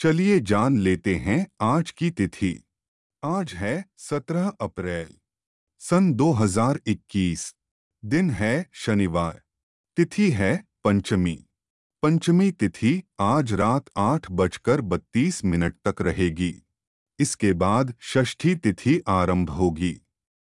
चलिए 0.00 0.40
जान 0.40 0.78
लेते 0.78 1.14
हैं 1.14 1.46
आज 1.60 1.90
की 1.90 2.10
तिथि। 2.10 2.64
आज 3.24 3.52
है 3.52 3.84
17 3.96 4.52
अप्रैल, 4.60 5.08
सन 5.78 6.12
2021 6.14 7.54
दिन 8.04 8.30
है 8.30 8.70
शनिवार, 8.72 9.42
तिथि 9.96 10.30
है 10.30 10.64
पंचमी। 10.84 11.34
पंचमी 12.02 12.50
तिथि 12.52 13.02
आज 13.20 13.52
रात 13.52 13.90
आठ 13.96 14.30
बजकर 14.30 14.80
बत्तीस 14.80 15.44
मिनट 15.44 15.74
तक 15.88 16.02
रहेगी। 16.02 16.54
इसके 17.18 17.52
बाद 17.52 17.94
षष्ठी 18.02 18.54
तिथि 18.54 19.00
आरंभ 19.08 19.50
होगी। 19.50 20.00